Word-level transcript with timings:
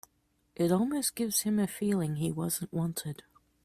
It 0.55 0.71
almost 0.71 1.13
gives 1.13 1.41
him 1.41 1.59
a 1.59 1.67
feeling 1.67 2.15
he 2.15 2.31
wasn't 2.31 2.73
wanted. 2.73 3.21